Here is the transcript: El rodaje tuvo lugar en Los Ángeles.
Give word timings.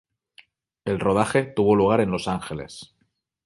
El 0.83 0.99
rodaje 0.99 1.43
tuvo 1.43 1.75
lugar 1.75 2.01
en 2.01 2.09
Los 2.09 2.27
Ángeles. 2.27 2.95